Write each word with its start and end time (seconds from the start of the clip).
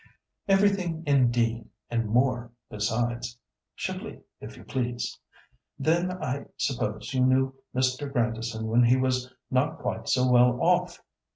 "Everything, 0.47 1.03
indeed, 1.05 1.69
and 1.91 2.07
more 2.09 2.49
besides. 2.71 3.37
(Chablis, 3.75 4.19
if 4.39 4.57
you 4.57 4.63
please!) 4.63 5.19
Then 5.77 6.09
I 6.23 6.47
suppose 6.57 7.13
you 7.13 7.23
knew 7.23 7.53
Mr. 7.75 8.11
Grandison 8.11 8.65
when 8.65 8.81
he 8.85 8.95
was 8.97 9.31
not 9.51 9.77
quite 9.77 10.09
so 10.09 10.27
well 10.27 10.59
off? 10.59 11.03